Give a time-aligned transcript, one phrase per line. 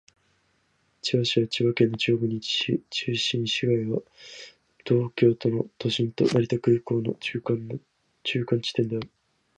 [1.03, 3.99] 千葉市は千葉県の中央部に位置し、中心市街地は
[4.83, 7.13] 東京都の都心と成田国際空港の
[8.23, 9.11] 中間地点である。